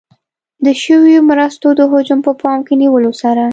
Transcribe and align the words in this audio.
د 0.65 0.67
شویو 0.81 1.25
مرستو 1.29 1.67
د 1.79 1.81
حجم 1.91 2.19
په 2.27 2.31
پام 2.41 2.59
کې 2.67 2.73
نیولو 2.81 3.11
سره. 3.21 3.45